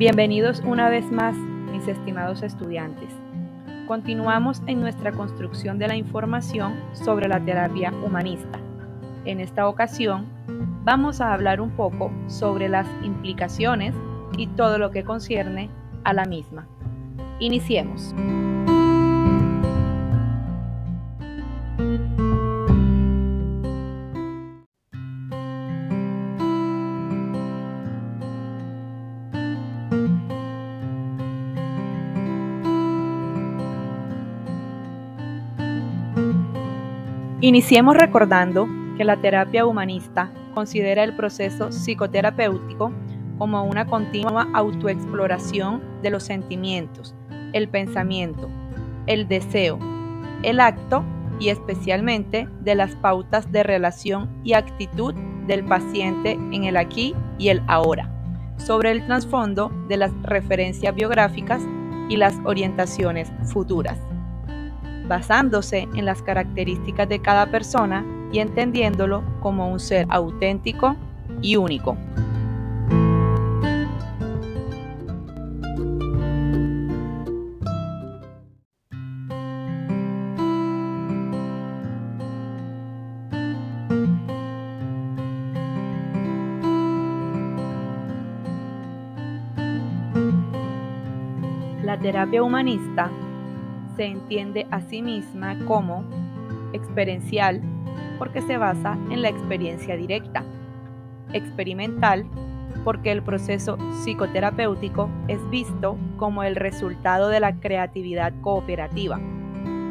Bienvenidos 0.00 0.62
una 0.64 0.88
vez 0.88 1.12
más, 1.12 1.36
mis 1.36 1.86
estimados 1.86 2.42
estudiantes. 2.42 3.10
Continuamos 3.86 4.62
en 4.66 4.80
nuestra 4.80 5.12
construcción 5.12 5.78
de 5.78 5.88
la 5.88 5.94
información 5.94 6.80
sobre 6.94 7.28
la 7.28 7.38
terapia 7.38 7.92
humanista. 7.92 8.58
En 9.26 9.40
esta 9.40 9.68
ocasión, 9.68 10.24
vamos 10.84 11.20
a 11.20 11.34
hablar 11.34 11.60
un 11.60 11.72
poco 11.72 12.10
sobre 12.28 12.70
las 12.70 12.86
implicaciones 13.02 13.94
y 14.38 14.46
todo 14.46 14.78
lo 14.78 14.90
que 14.90 15.04
concierne 15.04 15.68
a 16.02 16.14
la 16.14 16.24
misma. 16.24 16.66
Iniciemos. 17.38 18.14
Iniciemos 37.42 37.96
recordando 37.96 38.68
que 38.98 39.04
la 39.04 39.16
terapia 39.16 39.64
humanista 39.64 40.30
considera 40.52 41.04
el 41.04 41.16
proceso 41.16 41.72
psicoterapéutico 41.72 42.92
como 43.38 43.64
una 43.64 43.86
continua 43.86 44.46
autoexploración 44.52 45.80
de 46.02 46.10
los 46.10 46.22
sentimientos, 46.22 47.14
el 47.54 47.66
pensamiento, 47.70 48.50
el 49.06 49.26
deseo, 49.26 49.78
el 50.42 50.60
acto 50.60 51.02
y 51.38 51.48
especialmente 51.48 52.46
de 52.60 52.74
las 52.74 52.94
pautas 52.96 53.50
de 53.50 53.62
relación 53.62 54.28
y 54.44 54.52
actitud 54.52 55.14
del 55.46 55.64
paciente 55.64 56.32
en 56.32 56.64
el 56.64 56.76
aquí 56.76 57.14
y 57.38 57.48
el 57.48 57.62
ahora, 57.68 58.12
sobre 58.58 58.90
el 58.90 59.06
trasfondo 59.06 59.72
de 59.88 59.96
las 59.96 60.12
referencias 60.24 60.94
biográficas 60.94 61.62
y 62.10 62.18
las 62.18 62.34
orientaciones 62.44 63.32
futuras 63.44 63.98
basándose 65.10 65.88
en 65.96 66.04
las 66.04 66.22
características 66.22 67.08
de 67.08 67.18
cada 67.18 67.46
persona 67.50 68.06
y 68.32 68.38
entendiéndolo 68.38 69.24
como 69.40 69.68
un 69.68 69.80
ser 69.80 70.06
auténtico 70.08 70.94
y 71.42 71.56
único. 71.56 71.96
La 91.82 91.98
terapia 91.98 92.44
humanista 92.44 93.10
se 94.00 94.06
entiende 94.06 94.66
a 94.70 94.80
sí 94.80 95.02
misma 95.02 95.58
como 95.66 96.04
experiencial 96.72 97.60
porque 98.18 98.40
se 98.40 98.56
basa 98.56 98.96
en 99.10 99.20
la 99.20 99.28
experiencia 99.28 99.94
directa, 99.94 100.42
experimental 101.34 102.24
porque 102.82 103.12
el 103.12 103.22
proceso 103.22 103.76
psicoterapéutico 104.02 105.10
es 105.28 105.38
visto 105.50 105.98
como 106.16 106.44
el 106.44 106.56
resultado 106.56 107.28
de 107.28 107.40
la 107.40 107.60
creatividad 107.60 108.32
cooperativa 108.40 109.20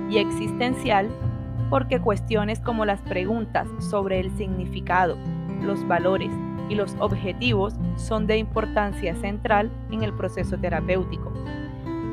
y 0.10 0.18
existencial 0.18 1.08
porque 1.70 2.00
cuestiones 2.00 2.60
como 2.62 2.86
las 2.86 3.02
preguntas 3.02 3.68
sobre 3.78 4.22
el 4.22 4.36
significado, 4.38 5.20
los 5.62 5.88
valores 5.88 6.32
y 6.68 6.74
los 6.74 6.96
objetivos 6.98 7.76
son 7.96 8.26
de 8.26 8.40
importancia 8.40 9.16
central 9.18 9.70
en 9.92 10.02
el 10.02 10.14
proceso 10.14 10.58
terapéutico. 10.58 11.32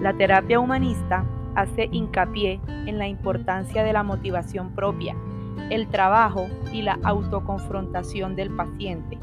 La 0.02 0.12
terapia 0.12 0.60
humanista 0.60 1.24
hace 1.56 1.88
hincapié 1.90 2.60
en 2.86 2.98
la 2.98 3.08
importancia 3.08 3.82
de 3.82 3.92
la 3.92 4.02
motivación 4.02 4.70
propia, 4.74 5.16
el 5.70 5.88
trabajo 5.88 6.46
y 6.72 6.82
la 6.82 6.98
autoconfrontación 7.02 8.36
del 8.36 8.54
paciente, 8.54 9.18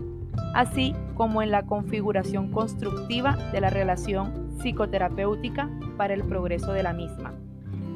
así 0.54 0.94
como 1.14 1.42
en 1.42 1.52
la 1.52 1.64
configuración 1.64 2.52
constructiva 2.52 3.38
de 3.52 3.62
la 3.62 3.70
relación 3.70 4.50
psicoterapéutica 4.60 5.70
para 5.96 6.14
el 6.14 6.24
progreso 6.24 6.74
de 6.74 6.84
la 6.84 6.94
misma. 6.94 7.34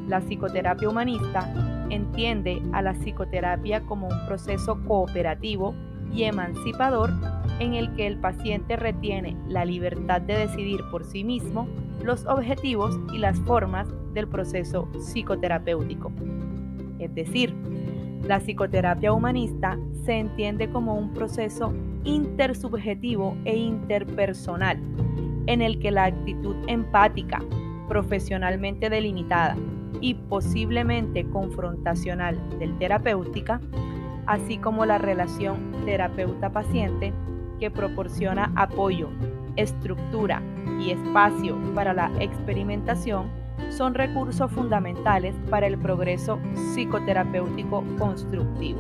La 0.08 0.22
psicoterapia 0.22 0.88
humanista 0.88 1.52
entiende 1.90 2.62
a 2.72 2.82
la 2.82 2.94
psicoterapia 2.94 3.82
como 3.82 4.08
un 4.08 4.26
proceso 4.26 4.80
cooperativo 4.86 5.74
y 6.14 6.24
emancipador 6.24 7.12
en 7.60 7.74
el 7.74 7.94
que 7.96 8.08
el 8.08 8.18
paciente 8.18 8.76
retiene 8.76 9.36
la 9.48 9.66
libertad 9.66 10.22
de 10.22 10.38
decidir 10.38 10.82
por 10.92 11.04
sí 11.06 11.24
mismo 11.24 11.68
los 12.04 12.26
objetivos 12.26 13.00
y 13.14 13.18
las 13.18 13.40
formas 13.42 13.88
del 14.14 14.28
proceso 14.28 14.88
psicoterapéutico. 15.00 16.12
Es 17.00 17.14
decir, 17.14 17.54
la 18.24 18.40
psicoterapia 18.40 19.14
humanista 19.14 19.78
se 20.06 20.14
entiende 20.14 20.70
como 20.70 20.96
un 20.96 21.14
proceso 21.14 21.74
intersubjetivo 22.04 23.36
e 23.46 23.58
interpersonal 23.58 24.80
en 25.48 25.62
el 25.62 25.80
que 25.80 25.92
la 25.92 26.06
actitud 26.06 26.56
empática, 26.68 27.40
profesionalmente 27.88 28.90
delimitada 28.90 29.56
y 30.02 30.14
posiblemente 30.14 31.26
confrontacional 31.30 32.38
del 32.60 32.78
terapéutica 32.78 33.62
así 34.28 34.58
como 34.58 34.86
la 34.86 34.98
relación 34.98 35.72
terapeuta-paciente 35.86 37.14
que 37.60 37.72
proporciona 37.72 38.52
apoyo, 38.56 39.10
estructura 39.56 40.42
y 40.80 40.92
espacio 40.92 41.58
para 41.74 41.94
la 41.94 42.12
experimentación, 42.20 43.28
son 43.70 43.96
recursos 43.96 44.52
fundamentales 44.52 45.36
para 45.50 45.68
el 45.68 45.78
progreso 45.78 46.40
psicoterapéutico 46.74 47.84
constructivo. 47.98 48.80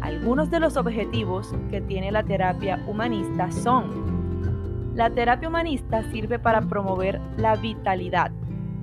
Algunos 0.00 0.50
de 0.50 0.60
los 0.60 0.76
objetivos 0.76 1.54
que 1.70 1.80
tiene 1.80 2.10
la 2.10 2.22
terapia 2.22 2.82
humanista 2.86 3.50
son, 3.50 4.92
la 4.94 5.10
terapia 5.10 5.48
humanista 5.48 6.02
sirve 6.10 6.38
para 6.38 6.62
promover 6.62 7.20
la 7.36 7.56
vitalidad 7.56 8.32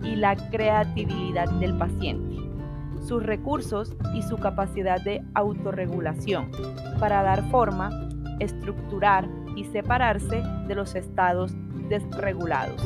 y 0.01 0.15
la 0.15 0.35
creatividad 0.49 1.49
del 1.59 1.77
paciente 1.77 2.45
sus 3.05 3.23
recursos 3.23 3.95
y 4.13 4.23
su 4.23 4.37
capacidad 4.37 5.01
de 5.01 5.23
autorregulación 5.33 6.49
para 6.99 7.21
dar 7.21 7.49
forma, 7.49 7.89
estructurar 8.39 9.27
y 9.55 9.65
separarse 9.65 10.43
de 10.67 10.75
los 10.75 10.95
estados 10.95 11.53
desregulados. 11.89 12.81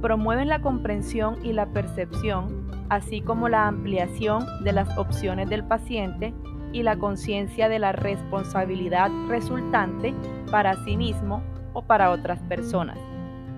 Promueven 0.00 0.48
la 0.48 0.60
comprensión 0.60 1.36
y 1.44 1.52
la 1.52 1.66
percepción, 1.66 2.70
así 2.88 3.20
como 3.20 3.48
la 3.48 3.66
ampliación 3.66 4.46
de 4.64 4.72
las 4.72 4.96
opciones 4.96 5.48
del 5.48 5.64
paciente 5.64 6.34
y 6.72 6.82
la 6.82 6.96
conciencia 6.96 7.68
de 7.68 7.78
la 7.78 7.92
responsabilidad 7.92 9.10
resultante 9.28 10.14
para 10.50 10.74
sí 10.84 10.96
mismo 10.96 11.42
o 11.72 11.82
para 11.82 12.10
otras 12.10 12.40
personas, 12.42 12.98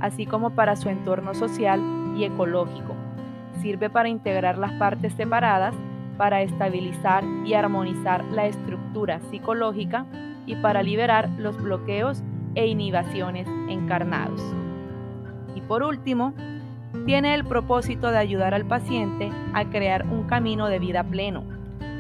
así 0.00 0.26
como 0.26 0.50
para 0.50 0.76
su 0.76 0.88
entorno 0.88 1.34
social 1.34 1.80
y 2.16 2.24
ecológico 2.24 2.94
sirve 3.60 3.90
para 3.90 4.08
integrar 4.08 4.58
las 4.58 4.72
partes 4.72 5.12
separadas, 5.14 5.74
para 6.16 6.42
estabilizar 6.42 7.24
y 7.44 7.54
armonizar 7.54 8.24
la 8.26 8.46
estructura 8.46 9.20
psicológica 9.30 10.06
y 10.46 10.56
para 10.56 10.82
liberar 10.82 11.30
los 11.38 11.56
bloqueos 11.56 12.22
e 12.54 12.66
inhibiciones 12.66 13.46
encarnados. 13.68 14.42
Y 15.54 15.60
por 15.60 15.82
último, 15.82 16.34
tiene 17.06 17.34
el 17.34 17.44
propósito 17.44 18.10
de 18.10 18.18
ayudar 18.18 18.54
al 18.54 18.64
paciente 18.64 19.30
a 19.54 19.64
crear 19.66 20.06
un 20.06 20.24
camino 20.24 20.68
de 20.68 20.78
vida 20.78 21.04
pleno, 21.04 21.44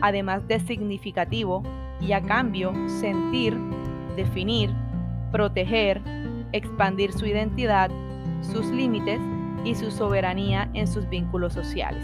además 0.00 0.46
de 0.48 0.60
significativo 0.60 1.62
y 2.00 2.12
a 2.12 2.22
cambio 2.22 2.72
sentir, 2.88 3.56
definir, 4.16 4.70
proteger, 5.30 6.00
expandir 6.52 7.12
su 7.12 7.26
identidad, 7.26 7.90
sus 8.40 8.66
límites 8.66 9.20
y 9.64 9.74
su 9.74 9.90
soberanía 9.90 10.68
en 10.74 10.86
sus 10.86 11.08
vínculos 11.08 11.52
sociales. 11.52 12.02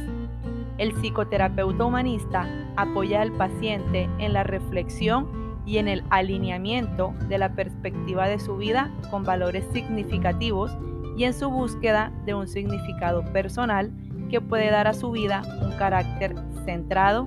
El 0.79 0.93
psicoterapeuta 1.01 1.85
humanista 1.85 2.47
apoya 2.77 3.23
al 3.23 3.33
paciente 3.33 4.09
en 4.19 4.33
la 4.35 4.43
reflexión 4.43 5.46
y 5.67 5.79
en 5.79 5.89
el 5.89 6.05
alineamiento 6.11 7.13
de 7.29 7.39
la 7.39 7.53
perspectiva 7.55 8.29
de 8.29 8.39
su 8.39 8.57
vida 8.57 8.91
con 9.11 9.25
valores 9.25 9.67
significativos 9.73 10.77
y 11.17 11.25
en 11.25 11.35
su 11.35 11.51
búsqueda 11.51 12.13
de 12.25 12.35
un 12.35 12.47
significado 12.47 13.25
personal 13.33 13.93
que 14.31 14.41
puede 14.41 14.71
dar 14.71 14.87
a 14.87 14.95
su 14.95 15.11
vida 15.11 15.43
un 15.63 15.73
carácter 15.77 16.35
centrado, 16.65 17.27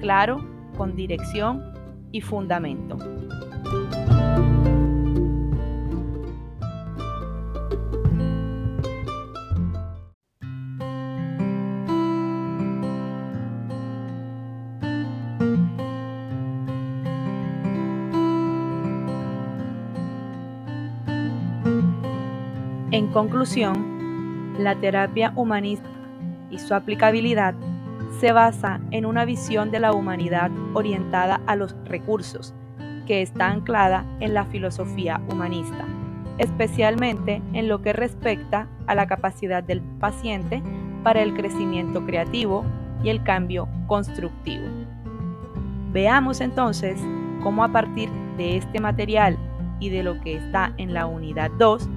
claro, 0.00 0.38
con 0.76 0.94
dirección 0.94 1.62
y 2.12 2.20
fundamento. 2.20 2.96
En 22.92 23.06
conclusión, 23.06 24.54
la 24.58 24.74
terapia 24.74 25.32
humanista 25.36 25.88
y 26.50 26.58
su 26.58 26.74
aplicabilidad 26.74 27.54
se 28.18 28.32
basa 28.32 28.80
en 28.90 29.06
una 29.06 29.24
visión 29.24 29.70
de 29.70 29.78
la 29.78 29.92
humanidad 29.92 30.50
orientada 30.74 31.40
a 31.46 31.54
los 31.54 31.76
recursos, 31.84 32.52
que 33.06 33.22
está 33.22 33.46
anclada 33.46 34.04
en 34.18 34.34
la 34.34 34.44
filosofía 34.44 35.20
humanista, 35.30 35.84
especialmente 36.38 37.40
en 37.52 37.68
lo 37.68 37.80
que 37.80 37.92
respecta 37.92 38.66
a 38.88 38.96
la 38.96 39.06
capacidad 39.06 39.62
del 39.62 39.82
paciente 40.00 40.60
para 41.04 41.22
el 41.22 41.34
crecimiento 41.34 42.04
creativo 42.04 42.64
y 43.04 43.10
el 43.10 43.22
cambio 43.22 43.68
constructivo. 43.86 44.66
Veamos 45.92 46.40
entonces 46.40 47.00
cómo 47.40 47.62
a 47.62 47.68
partir 47.68 48.10
de 48.36 48.56
este 48.56 48.80
material 48.80 49.38
y 49.78 49.90
de 49.90 50.02
lo 50.02 50.20
que 50.20 50.34
está 50.34 50.74
en 50.76 50.92
la 50.92 51.06
unidad 51.06 51.52
2, 51.56 51.88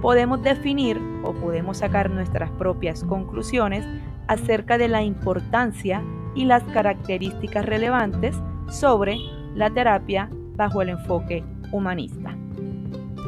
podemos 0.00 0.42
definir 0.42 1.00
o 1.22 1.32
podemos 1.32 1.78
sacar 1.78 2.10
nuestras 2.10 2.50
propias 2.52 3.04
conclusiones 3.04 3.84
acerca 4.28 4.78
de 4.78 4.88
la 4.88 5.02
importancia 5.02 6.02
y 6.34 6.44
las 6.44 6.62
características 6.64 7.64
relevantes 7.64 8.36
sobre 8.68 9.16
la 9.54 9.70
terapia 9.70 10.28
bajo 10.56 10.82
el 10.82 10.90
enfoque 10.90 11.44
humanista. 11.72 12.36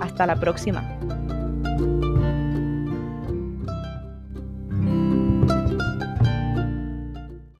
Hasta 0.00 0.26
la 0.26 0.36
próxima. 0.38 0.82